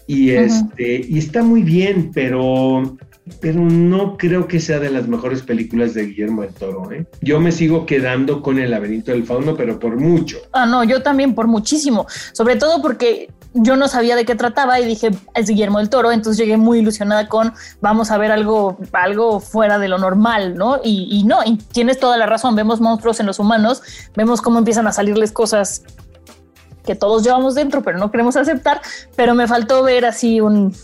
Y 0.09 0.31
este, 0.31 1.07
y 1.09 1.19
está 1.19 1.45
muy 1.45 1.63
bien, 1.63 2.11
pero, 2.13 2.99
pero 3.41 3.61
no 3.61 4.17
creo 4.19 4.47
que 4.47 4.61
sea 4.61 4.79
de 4.79 4.91
las 4.91 5.09
mejores 5.09 5.43
películas 5.43 5.95
de 5.95 6.07
Guillermo 6.07 6.43
del 6.43 6.53
Toro, 6.53 6.93
¿eh? 6.93 7.07
Yo 7.23 7.41
me 7.41 7.53
sigo 7.53 7.87
quedando 7.87 8.43
con 8.43 8.59
el 8.59 8.71
laberinto 8.71 9.13
del 9.13 9.25
fauno, 9.25 9.57
pero 9.57 9.79
por 9.79 9.97
mucho. 9.97 10.39
Ah, 10.53 10.67
no, 10.67 10.85
yo 10.85 11.03
también 11.03 11.35
por 11.35 11.47
muchísimo. 11.47 12.07
Sobre 12.33 12.57
todo 12.57 12.83
porque 12.83 13.31
yo 13.55 13.77
no 13.77 13.89
sabía 13.89 14.17
de 14.17 14.27
qué 14.27 14.35
trataba 14.35 14.79
y 14.79 14.85
dije, 14.85 15.11
es 15.35 15.49
Guillermo 15.49 15.79
del 15.79 15.89
Toro, 15.89 16.13
entonces 16.13 16.39
llegué 16.39 16.57
muy 16.57 16.81
ilusionada 16.81 17.29
con, 17.29 17.55
vamos 17.81 18.11
a 18.11 18.19
ver 18.19 18.31
algo, 18.31 18.77
algo 18.93 19.41
fuera 19.41 19.79
de 19.79 19.89
lo 19.89 19.97
normal, 19.97 20.57
¿no? 20.57 20.81
Y, 20.85 21.25
no, 21.25 21.39
y 21.45 21.57
tienes 21.57 21.99
toda 21.99 22.19
la 22.19 22.27
razón, 22.27 22.57
vemos 22.57 22.81
monstruos 22.81 23.21
en 23.21 23.27
los 23.27 23.39
humanos, 23.39 23.83
vemos 24.17 24.43
cómo 24.43 24.59
empiezan 24.59 24.87
a 24.87 24.93
salirles 24.93 25.33
cosas 25.33 25.83
que 26.85 26.95
todos 26.95 27.23
llevamos 27.23 27.55
dentro, 27.55 27.83
pero 27.83 27.97
no 27.97 28.11
queremos 28.11 28.37
aceptar, 28.37 28.83
pero 29.17 29.35
me 29.35 29.47
faltó 29.47 29.83
ver 29.83 30.05
así 30.05 30.41
un 30.41 30.75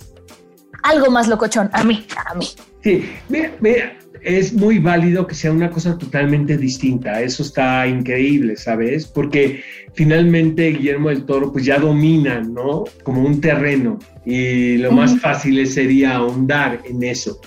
algo 0.83 1.11
más 1.11 1.29
locochón, 1.29 1.71
a 1.73 1.85
mí, 1.85 2.07
a 2.27 2.35
mí. 2.35 2.47
Sí, 2.83 3.05
mira, 3.29 3.53
mira, 3.61 3.99
es 4.23 4.53
muy 4.53 4.79
válido 4.79 5.27
que 5.27 5.35
sea 5.35 5.53
una 5.53 5.71
cosa 5.71 5.97
totalmente 5.97 6.57
distinta. 6.57 7.21
Eso 7.21 7.43
está 7.43 7.87
increíble, 7.87 8.57
¿sabes? 8.57 9.07
Porque 9.07 9.63
finalmente 9.95 10.71
Guillermo 10.71 11.09
del 11.09 11.25
Toro 11.25 11.53
pues 11.53 11.65
ya 11.65 11.79
domina, 11.79 12.41
¿no? 12.41 12.85
Como 13.03 13.23
un 13.23 13.41
terreno 13.41 13.99
y 14.25 14.77
lo 14.79 14.93
más 14.93 15.19
fácil 15.21 15.67
sería 15.67 16.17
ahondar 16.17 16.81
en 16.85 17.03
eso. 17.03 17.41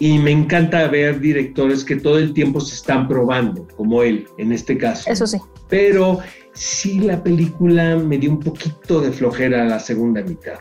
Y 0.00 0.18
me 0.18 0.30
encanta 0.30 0.86
ver 0.86 1.18
directores 1.18 1.84
que 1.84 1.96
todo 1.96 2.18
el 2.18 2.32
tiempo 2.32 2.60
se 2.60 2.76
están 2.76 3.08
probando, 3.08 3.66
como 3.76 4.02
él 4.02 4.28
en 4.38 4.52
este 4.52 4.78
caso. 4.78 5.10
Eso 5.10 5.26
sí. 5.26 5.38
Pero 5.68 6.20
sí 6.52 7.00
la 7.00 7.22
película 7.22 7.96
me 7.96 8.16
dio 8.18 8.30
un 8.30 8.40
poquito 8.40 9.00
de 9.00 9.10
flojera 9.10 9.62
a 9.62 9.66
la 9.66 9.80
segunda 9.80 10.22
mitad. 10.22 10.58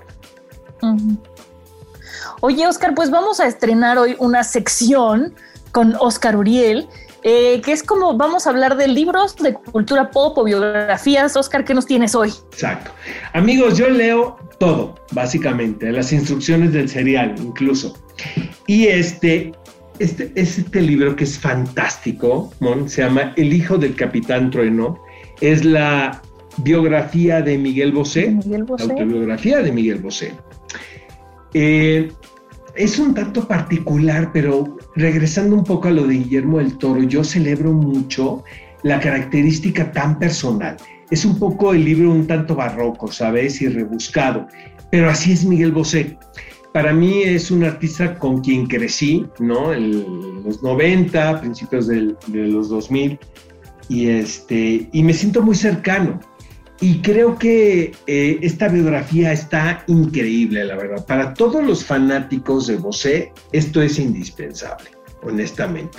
Oye, 2.42 2.68
Oscar, 2.68 2.94
pues 2.94 3.10
vamos 3.10 3.40
a 3.40 3.48
estrenar 3.48 3.98
hoy 3.98 4.16
una 4.20 4.44
sección 4.44 5.34
con 5.72 5.96
Oscar 6.00 6.36
Uriel, 6.36 6.88
eh, 7.24 7.62
que 7.62 7.72
es 7.72 7.82
como 7.82 8.16
vamos 8.16 8.46
a 8.46 8.52
hablar 8.52 8.78
de 8.78 8.88
libros 8.88 9.36
de 9.38 9.54
cultura 9.54 10.12
pop 10.12 10.38
o 10.38 10.44
biografías. 10.44 11.36
Oscar, 11.36 11.66
¿qué 11.66 11.74
nos 11.74 11.88
tienes 11.88 12.14
hoy? 12.14 12.30
Exacto. 12.52 12.92
Amigos, 13.34 13.78
yo 13.78 13.90
leo 13.90 14.38
todo, 14.60 14.96
básicamente, 15.12 15.92
las 15.92 16.14
instrucciones 16.14 16.74
del 16.74 16.88
serial 16.90 17.36
incluso. 17.40 17.98
Y 18.68 18.86
este, 18.88 19.52
este, 19.98 20.32
este 20.36 20.82
libro 20.82 21.16
que 21.16 21.24
es 21.24 21.40
fantástico, 21.40 22.54
se 22.86 23.02
llama 23.02 23.34
El 23.36 23.52
hijo 23.52 23.78
del 23.78 23.96
capitán 23.96 24.52
Trueno, 24.52 25.00
es 25.42 25.66
la 25.66 26.22
biografía 26.58 27.42
de 27.42 27.58
Miguel 27.58 27.92
Bosé, 27.92 28.30
Miguel 28.30 28.64
Bosé. 28.64 28.84
autobiografía 28.84 29.58
de 29.60 29.72
Miguel 29.72 30.00
Bosé. 30.00 30.34
Eh, 31.54 32.12
es 32.78 33.00
un 33.00 33.14
tanto 33.14 33.48
particular, 33.48 34.32
pero 34.32 34.78
regresando 34.96 35.56
un 35.56 35.64
poco 35.64 35.88
a 35.88 35.92
lo 35.92 36.06
de 36.06 36.16
Guillermo 36.16 36.60
del 36.60 36.78
Toro, 36.78 37.02
yo 37.04 37.24
celebro 37.24 37.74
mucho 37.74 38.44
la 38.84 39.00
característica 39.00 39.92
tan 39.92 40.20
personal. 40.20 40.78
Es 41.10 41.26
un 41.26 41.40
poco 41.40 41.74
el 41.74 41.84
libro 41.84 42.12
un 42.12 42.28
tanto 42.28 42.56
barroco, 42.56 43.12
¿sabes? 43.12 43.62
Y 43.62 43.68
rebuscado, 43.68 44.48
pero 44.92 45.10
así 45.10 45.32
es 45.32 45.44
Miguel 45.44 45.72
Bosé. 45.72 46.18
Para 46.74 46.94
mí 46.94 47.24
es 47.24 47.50
un 47.50 47.64
artista 47.64 48.20
con 48.20 48.42
quien 48.42 48.68
crecí, 48.68 49.26
¿no? 49.40 49.74
En 49.74 50.44
los 50.44 50.62
90, 50.62 51.42
principios 51.42 51.88
de 51.88 52.16
los 52.28 52.70
2000. 52.70 53.18
y, 53.90 54.08
este, 54.08 54.90
y 54.92 55.04
me 55.04 55.14
siento 55.14 55.42
muy 55.42 55.56
cercano. 55.56 56.20
Y 56.80 57.02
creo 57.02 57.38
que 57.38 57.94
eh, 58.06 58.40
esta 58.42 58.68
biografía 58.68 59.32
está 59.32 59.84
increíble, 59.88 60.64
la 60.64 60.76
verdad. 60.76 61.06
Para 61.06 61.34
todos 61.34 61.64
los 61.64 61.84
fanáticos 61.84 62.68
de 62.68 62.76
Bosé, 62.76 63.34
esto 63.52 63.82
es 63.82 63.98
indispensable, 63.98 64.92
honestamente. 65.24 65.98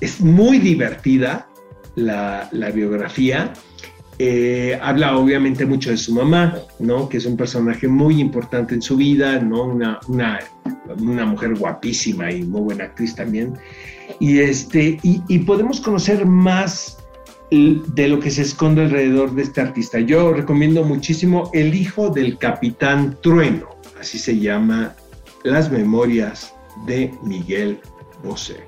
Es 0.00 0.20
muy 0.20 0.58
divertida 0.58 1.48
la, 1.96 2.48
la 2.52 2.70
biografía. 2.70 3.52
Eh, 4.18 4.78
habla 4.80 5.16
obviamente 5.16 5.66
mucho 5.66 5.90
de 5.90 5.96
su 5.96 6.14
mamá, 6.14 6.58
¿no? 6.78 7.08
Que 7.08 7.16
es 7.16 7.26
un 7.26 7.36
personaje 7.36 7.88
muy 7.88 8.20
importante 8.20 8.74
en 8.74 8.82
su 8.82 8.96
vida, 8.96 9.40
¿no? 9.40 9.64
Una, 9.64 9.98
una, 10.06 10.38
una 11.00 11.26
mujer 11.26 11.56
guapísima 11.56 12.30
y 12.30 12.44
muy 12.44 12.60
buena 12.60 12.84
actriz 12.84 13.16
también. 13.16 13.54
Y, 14.20 14.38
este, 14.38 15.00
y, 15.02 15.22
y 15.26 15.40
podemos 15.40 15.80
conocer 15.80 16.24
más 16.24 16.98
de 17.52 18.08
lo 18.08 18.18
que 18.18 18.30
se 18.30 18.42
esconde 18.42 18.82
alrededor 18.82 19.34
de 19.34 19.42
este 19.42 19.60
artista. 19.60 19.98
Yo 20.00 20.32
recomiendo 20.32 20.84
muchísimo 20.84 21.50
El 21.52 21.74
hijo 21.74 22.08
del 22.08 22.38
capitán 22.38 23.18
Trueno, 23.22 23.68
así 24.00 24.18
se 24.18 24.38
llama 24.38 24.94
Las 25.42 25.70
memorias 25.70 26.54
de 26.86 27.12
Miguel 27.22 27.78
Bosé. 28.24 28.64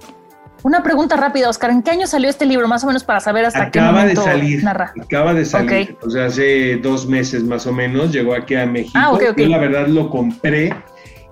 Una 0.64 0.82
pregunta 0.82 1.16
rápida, 1.16 1.48
Oscar. 1.48 1.70
¿En 1.70 1.82
qué 1.82 1.92
año 1.92 2.06
salió 2.06 2.28
este 2.28 2.44
libro? 2.44 2.68
Más 2.68 2.84
o 2.84 2.86
menos 2.86 3.04
para 3.04 3.20
saber 3.20 3.46
hasta 3.46 3.70
qué 3.70 3.80
momento 3.80 4.20
de 4.20 4.26
salir, 4.26 4.64
narra. 4.64 4.92
Acaba 5.00 5.32
de 5.32 5.44
salir. 5.44 5.96
O 6.02 6.10
sea, 6.10 6.26
hace 6.26 6.76
dos 6.76 7.06
meses 7.06 7.42
más 7.42 7.66
o 7.66 7.72
menos 7.72 8.12
llegó 8.12 8.34
aquí 8.34 8.54
a 8.54 8.66
México. 8.66 8.92
Ah, 8.96 9.18
Yo 9.36 9.46
la 9.46 9.58
verdad 9.58 9.88
lo 9.88 10.10
compré 10.10 10.74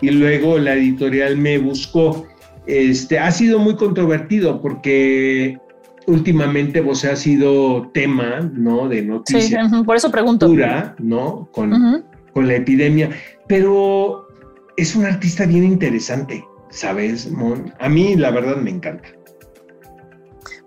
y 0.01 0.11
luego 0.11 0.59
la 0.59 0.75
editorial 0.75 1.37
me 1.37 1.59
buscó. 1.59 2.27
Este, 2.67 3.19
ha 3.19 3.31
sido 3.31 3.59
muy 3.59 3.77
controvertido 3.77 4.61
porque 4.61 5.59
últimamente 6.07 6.81
vos 6.81 7.05
ha 7.05 7.17
sido 7.17 7.91
tema, 7.93 8.41
¿no? 8.53 8.89
De 8.89 9.03
noticias. 9.03 9.71
Sí, 9.71 9.83
por 9.85 9.97
eso 9.97 10.11
pregunto. 10.11 10.49
Dura, 10.49 10.95
¿no? 10.99 11.49
Con, 11.53 12.05
con 12.33 12.49
la 12.49 12.55
epidemia. 12.55 13.11
Pero 13.47 14.27
es 14.77 14.95
un 14.97 15.05
artista 15.05 15.47
bien 15.47 15.65
interesante, 15.65 16.45
¿sabes, 16.71 17.31
Mon? 17.31 17.73
A 17.79 17.89
mí 17.89 18.17
la 18.17 18.31
verdad 18.31 18.57
me 18.57 18.71
encanta. 18.71 19.09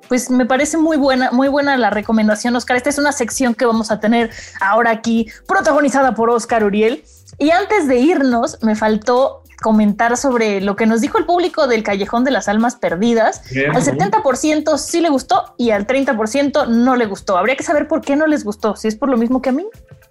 Pues 0.08 0.30
me 0.30 0.46
parece 0.46 0.78
muy 0.78 0.98
buena, 0.98 1.32
muy 1.32 1.48
buena 1.48 1.78
la 1.78 1.90
recomendación, 1.90 2.56
Oscar. 2.56 2.78
Esta 2.78 2.92
es 2.92 3.00
una 3.00 3.12
sección 3.12 3.56
que 3.56 3.66
vamos 3.66 3.90
a 3.90 4.00
tener 4.00 4.30
ahora 4.62 4.92
aquí, 4.92 5.28
protagonizada 5.48 6.14
por 6.14 6.30
Oscar 6.30 6.64
Uriel. 6.64 7.04
Y 7.40 7.50
antes 7.50 7.88
de 7.88 7.98
irnos, 7.98 8.60
me 8.62 8.76
faltó 8.76 9.42
comentar 9.66 10.16
sobre 10.16 10.62
lo 10.62 10.76
que 10.76 10.86
nos 10.86 11.02
dijo 11.02 11.18
el 11.18 11.26
público 11.26 11.66
del 11.66 11.82
Callejón 11.82 12.24
de 12.24 12.30
las 12.30 12.48
Almas 12.48 12.76
Perdidas. 12.76 13.42
Al 13.74 13.82
70% 13.82 14.78
sí 14.78 15.02
le 15.02 15.10
gustó 15.10 15.56
y 15.58 15.72
al 15.72 15.88
30% 15.88 16.68
no 16.68 16.96
le 16.96 17.08
gustó. 17.08 17.36
Habría 17.36 17.56
que 17.56 17.64
saber 17.64 17.88
por 17.88 18.02
qué 18.02 18.16
no 18.16 18.28
les 18.28 18.44
gustó. 18.44 18.76
Si 18.76 18.88
es 18.88 18.96
por 18.96 19.10
lo 19.10 19.18
mismo 19.18 19.42
que 19.42 19.50
a 19.50 19.54
mí, 19.54 19.66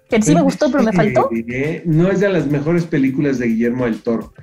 que 0.09 0.21
sí 0.21 0.31
me 0.31 0.41
pues 0.41 0.55
gustó, 0.55 0.69
pero 0.69 0.83
me 0.83 0.91
faltó. 0.91 1.29
No 1.85 2.11
es 2.11 2.19
de 2.19 2.27
las 2.27 2.47
mejores 2.47 2.83
películas 2.83 3.39
de 3.39 3.47
Guillermo 3.47 3.85
del 3.85 4.01
Toro. 4.01 4.33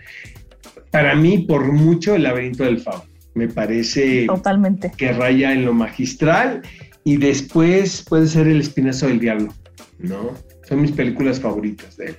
Para 0.91 1.15
mí, 1.15 1.41
por 1.41 1.71
mucho, 1.71 2.15
El 2.15 2.23
laberinto 2.23 2.65
del 2.65 2.81
Fauno. 2.81 3.05
Me 3.35 3.49
parece 3.49 4.25
Totalmente. 4.27 4.93
que 4.97 5.13
raya 5.13 5.53
en 5.53 5.67
lo 5.67 5.75
magistral 5.75 6.63
y 7.05 7.19
después 7.19 8.03
puede 8.09 8.29
ser 8.29 8.47
El 8.47 8.63
Espinazo 8.63 9.09
del 9.09 9.21
Diablo, 9.21 9.53
¿no? 9.99 10.31
Son 10.67 10.81
mis 10.81 10.93
películas 10.93 11.39
favoritas 11.39 11.99
de 11.99 12.07
él. 12.07 12.17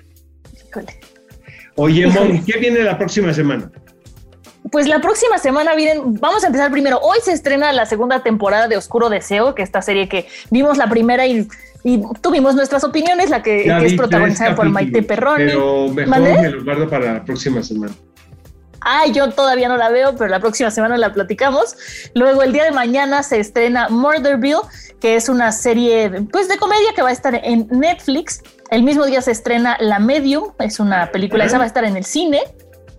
Oye, 1.75 2.07
Mon, 2.07 2.43
¿qué 2.43 2.59
viene 2.59 2.83
la 2.83 2.97
próxima 2.97 3.33
semana? 3.33 3.71
Pues 4.71 4.87
la 4.87 5.01
próxima 5.01 5.37
semana 5.37 5.75
vienen, 5.75 6.19
vamos 6.19 6.43
a 6.43 6.47
empezar 6.47 6.71
primero. 6.71 6.99
Hoy 6.99 7.17
se 7.21 7.33
estrena 7.33 7.73
la 7.73 7.85
segunda 7.85 8.23
temporada 8.23 8.67
de 8.67 8.77
Oscuro 8.77 9.09
Deseo, 9.09 9.55
que 9.55 9.61
esta 9.61 9.81
serie 9.81 10.07
que 10.07 10.27
vimos 10.51 10.77
la 10.77 10.87
primera 10.87 11.27
y, 11.27 11.47
tuvimos 12.21 12.55
nuestras 12.55 12.83
opiniones, 12.83 13.29
la 13.29 13.43
que, 13.43 13.65
es 13.85 13.93
protagonizada 13.93 14.55
por 14.55 14.69
Maite 14.69 15.03
Perroni. 15.03 15.45
Pero 15.45 15.89
mejor 15.89 16.19
me 16.19 16.49
lo 16.49 16.63
guardo 16.63 16.89
para 16.89 17.13
la 17.15 17.23
próxima 17.25 17.61
semana. 17.61 17.93
Ay, 18.85 19.13
yo 19.13 19.29
todavía 19.31 19.69
no 19.69 19.77
la 19.77 19.89
veo, 19.89 20.15
pero 20.15 20.29
la 20.29 20.39
próxima 20.39 20.71
semana 20.71 20.97
la 20.97 21.13
platicamos. 21.13 21.75
Luego 22.13 22.43
el 22.43 22.53
día 22.53 22.63
de 22.63 22.71
mañana 22.71 23.23
se 23.23 23.39
estrena 23.39 23.89
Murderville, 23.89 24.61
que 24.99 25.15
es 25.15 25.29
una 25.29 25.51
serie 25.51 26.09
pues 26.31 26.47
de 26.47 26.57
comedia 26.57 26.93
que 26.95 27.01
va 27.01 27.09
a 27.09 27.13
estar 27.13 27.39
en 27.43 27.67
Netflix. 27.69 28.41
El 28.69 28.83
mismo 28.83 29.05
día 29.05 29.21
se 29.21 29.31
estrena 29.31 29.77
La 29.79 29.99
Medium, 29.99 30.51
es 30.59 30.79
una 30.79 31.11
película, 31.11 31.45
esa 31.45 31.57
va 31.57 31.63
a 31.63 31.67
estar 31.67 31.83
en 31.83 31.97
el 31.97 32.05
cine. 32.05 32.41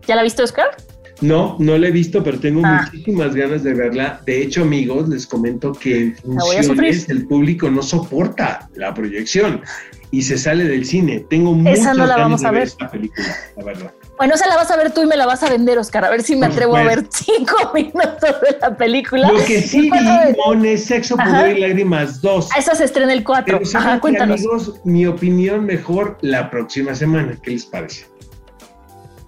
¿Ya 0.06 0.16
la 0.16 0.22
viste, 0.22 0.42
Oscar? 0.42 0.76
No, 1.20 1.56
no 1.58 1.78
la 1.78 1.88
he 1.88 1.90
visto, 1.90 2.22
pero 2.22 2.38
tengo 2.38 2.60
ah. 2.64 2.82
muchísimas 2.84 3.34
ganas 3.34 3.62
de 3.62 3.74
verla. 3.74 4.20
De 4.26 4.42
hecho, 4.42 4.62
amigos, 4.62 5.08
les 5.08 5.26
comento 5.26 5.72
que 5.72 6.00
en 6.00 6.16
funciones 6.16 7.08
el 7.08 7.26
público 7.26 7.70
no 7.70 7.82
soporta 7.82 8.68
la 8.74 8.92
proyección 8.92 9.62
y 10.10 10.22
se 10.22 10.36
sale 10.36 10.64
del 10.64 10.84
cine. 10.84 11.24
Tengo 11.30 11.52
muchas 11.54 11.96
no 11.96 12.06
la 12.06 12.16
vamos 12.16 12.44
a 12.44 12.50
ver. 12.50 12.64
esta 12.64 12.90
película, 12.90 13.26
la 13.56 13.64
verdad. 13.64 13.94
Bueno, 14.16 14.34
esa 14.34 14.46
la 14.46 14.56
vas 14.56 14.70
a 14.70 14.76
ver 14.76 14.92
tú 14.92 15.02
y 15.02 15.06
me 15.06 15.16
la 15.16 15.26
vas 15.26 15.42
a 15.42 15.50
vender, 15.50 15.76
Oscar. 15.78 16.04
A 16.04 16.10
ver 16.10 16.22
si 16.22 16.36
me 16.36 16.46
atrevo 16.46 16.76
a 16.76 16.84
ver 16.84 17.04
cinco 17.10 17.72
minutos 17.74 18.20
de 18.20 18.58
la 18.60 18.76
película. 18.76 19.30
Lo 19.32 19.44
que 19.44 19.60
sí 19.60 19.90
vi, 19.90 20.68
es 20.68 20.84
Sexo, 20.84 21.16
Pudor 21.16 21.48
y 21.48 21.60
Lágrimas 21.60 22.20
2. 22.20 22.50
Esa 22.56 22.74
se 22.74 22.84
estrena 22.84 23.12
el 23.12 23.24
4. 23.24 23.60
Ajá, 23.74 24.00
cuéntanos. 24.00 24.40
Amigos, 24.40 24.74
mi 24.84 25.06
opinión 25.06 25.64
mejor 25.64 26.16
la 26.20 26.48
próxima 26.50 26.94
semana. 26.94 27.36
¿Qué 27.42 27.52
les 27.52 27.66
parece? 27.66 28.06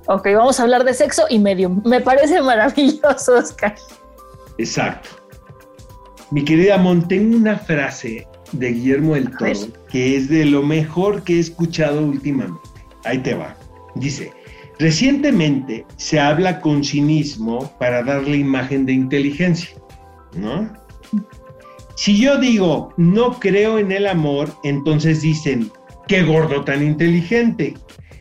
Ok, 0.07 0.29
vamos 0.37 0.61
a 0.61 0.63
hablar 0.63 0.85
de 0.85 0.95
sexo 0.95 1.25
y 1.29 1.41
medium. 1.41 1.83
Me 1.85 2.01
parece 2.01 2.41
maravilloso, 2.41 3.35
Oscar. 3.35 3.75
Exacto. 4.59 5.09
Mi 6.31 6.45
querida 6.45 6.79
Mon, 6.79 7.07
tengo 7.07 7.37
una 7.37 7.57
frase 7.57 8.27
de 8.53 8.73
Guillermo 8.73 9.15
del 9.15 9.31
Toro 9.37 9.53
que 9.89 10.17
es 10.17 10.29
de 10.29 10.45
lo 10.45 10.63
mejor 10.63 11.23
que 11.23 11.37
he 11.37 11.41
escuchado 11.41 12.01
últimamente. 12.03 12.61
Ahí 13.05 13.19
te 13.19 13.35
va. 13.35 13.57
Dice, 13.97 14.33
recientemente 14.79 15.87
se 15.97 16.21
habla 16.21 16.61
con 16.61 16.85
cinismo 16.85 17.73
para 17.79 18.03
darle 18.03 18.37
imagen 18.39 18.87
de 18.87 18.93
inteligencia, 18.93 19.77
¿no? 20.35 20.73
Si 21.97 22.19
yo 22.19 22.39
digo, 22.39 22.93
no 22.99 23.41
creo 23.41 23.79
en 23.79 23.91
el 23.91 24.07
amor, 24.07 24.55
entonces 24.65 25.23
dicen, 25.23 25.71
qué 26.07 26.23
gordo 26.23 26.63
tan 26.63 26.83
inteligente. 26.83 27.75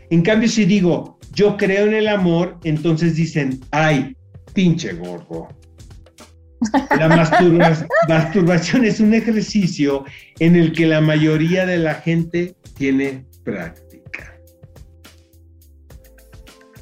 En 0.09 0.21
cambio, 0.21 0.47
si 0.47 0.63
digo, 0.63 1.19
yo 1.33 1.57
creo 1.57 1.85
en 1.85 1.93
el 1.93 2.07
amor, 2.07 2.57
entonces 2.63 3.15
dicen, 3.15 3.59
ay, 3.71 4.15
pinche 4.53 4.93
gordo. 4.93 5.49
La 6.97 7.09
masturbación 8.07 8.85
es 8.85 9.01
un 9.01 9.13
ejercicio 9.13 10.05
en 10.39 10.55
el 10.55 10.71
que 10.71 10.87
la 10.87 11.01
mayoría 11.01 11.65
de 11.65 11.77
la 11.77 11.95
gente 11.95 12.55
tiene 12.77 13.25
práctica. 13.43 13.84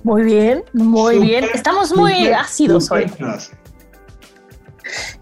Muy 0.03 0.23
bien, 0.23 0.63
muy 0.73 1.19
bien. 1.19 1.45
Estamos 1.53 1.95
muy 1.95 2.27
ácidos 2.27 2.91
hoy. 2.91 3.11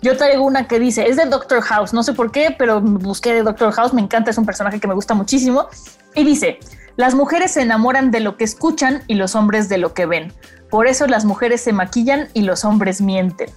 Yo 0.01 0.17
traigo 0.17 0.43
una 0.43 0.67
que 0.67 0.79
dice, 0.79 1.07
es 1.07 1.17
de 1.17 1.25
Doctor 1.25 1.61
House, 1.61 1.93
no 1.93 2.01
sé 2.01 2.13
por 2.13 2.31
qué, 2.31 2.55
pero 2.57 2.81
busqué 2.81 3.33
de 3.33 3.43
Doctor 3.43 3.71
House, 3.73 3.93
me 3.93 4.01
encanta, 4.01 4.31
es 4.31 4.37
un 4.37 4.45
personaje 4.45 4.79
que 4.79 4.87
me 4.87 4.95
gusta 4.95 5.13
muchísimo. 5.13 5.67
Y 6.15 6.23
dice, 6.23 6.59
las 6.97 7.13
mujeres 7.13 7.51
se 7.51 7.61
enamoran 7.61 8.09
de 8.11 8.19
lo 8.19 8.37
que 8.37 8.43
escuchan 8.43 9.03
y 9.07 9.13
los 9.13 9.35
hombres 9.35 9.69
de 9.69 9.77
lo 9.77 9.93
que 9.93 10.07
ven. 10.07 10.33
Por 10.69 10.87
eso 10.87 11.05
las 11.05 11.25
mujeres 11.25 11.61
se 11.61 11.73
maquillan 11.73 12.29
y 12.33 12.41
los 12.41 12.65
hombres 12.65 13.01
mienten. 13.01 13.49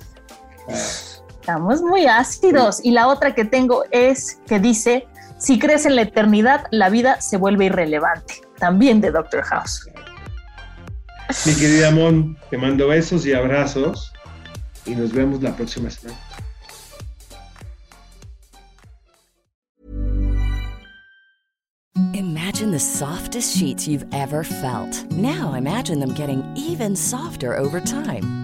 Estamos 0.68 1.82
muy 1.82 2.06
ácidos. 2.06 2.80
Y 2.84 2.90
la 2.90 3.08
otra 3.08 3.34
que 3.34 3.44
tengo 3.44 3.84
es 3.90 4.38
que 4.46 4.58
dice, 4.58 5.06
si 5.38 5.58
crees 5.58 5.86
en 5.86 5.96
la 5.96 6.02
eternidad, 6.02 6.66
la 6.70 6.90
vida 6.90 7.20
se 7.20 7.36
vuelve 7.38 7.66
irrelevante. 7.66 8.42
También 8.58 9.00
de 9.00 9.10
Doctor 9.10 9.42
House. 9.42 9.88
Mi 11.46 11.54
querida 11.54 11.90
Mon, 11.90 12.36
te 12.50 12.56
mando 12.56 12.88
besos 12.88 13.26
y 13.26 13.32
abrazos 13.32 14.12
y 14.86 14.94
nos 14.94 15.12
vemos 15.12 15.42
la 15.42 15.54
próxima 15.56 15.90
semana. 15.90 16.18
Imagine 22.14 22.70
the 22.70 22.78
softest 22.78 23.56
sheets 23.56 23.88
you've 23.88 24.06
ever 24.12 24.44
felt. 24.44 25.04
Now 25.12 25.54
imagine 25.54 25.98
them 25.98 26.14
getting 26.14 26.44
even 26.56 26.94
softer 26.94 27.56
over 27.56 27.80
time. 27.80 28.43